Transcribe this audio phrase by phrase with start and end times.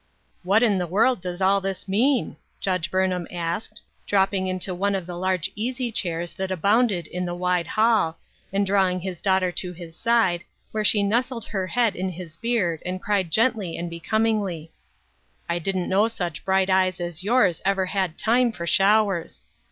[0.41, 5.05] "What in the world does all this mean?" Judge Burnham asked, dropping into one of
[5.05, 8.17] the large easy chairs that abounded in the wide hall,
[8.51, 12.81] and drawing his daughter to his side, where she nestled her head in his beard
[12.83, 14.69] and cried gently and becom ingly."
[15.47, 19.45] I didn't know such bright eyes as yours ever had time for showers.